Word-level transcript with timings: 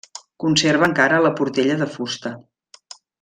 Conserva 0.43 0.87
encara 0.91 1.19
la 1.27 1.31
portella 1.41 1.75
de 1.85 1.89
fusta. 1.99 2.33